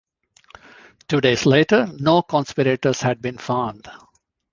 Two 1.07 1.21
days 1.21 1.45
later, 1.45 1.87
no 1.99 2.23
conspirators 2.23 3.01
had 3.01 3.21
been 3.21 3.37
found. 3.37 3.87